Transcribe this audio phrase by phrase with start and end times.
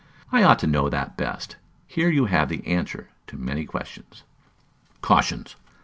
[0.31, 1.57] I ought to know that best.
[1.85, 4.23] Here you have the answer to many strange questions.
[5.03, 5.53] _Cautions.